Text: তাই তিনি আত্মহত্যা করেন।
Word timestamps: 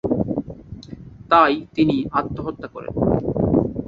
তাই 1.31 1.53
তিনি 1.75 1.95
আত্মহত্যা 2.11 2.67
করেন। 2.67 2.93